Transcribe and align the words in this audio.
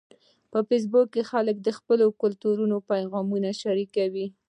په 0.51 0.59
فېسبوک 0.67 1.07
کې 1.13 1.21
خلک 1.31 1.55
د 1.61 1.69
خپلو 1.77 2.05
کلتورونو 2.21 2.77
پیغامونه 2.91 3.49
شریکوي 3.61 4.27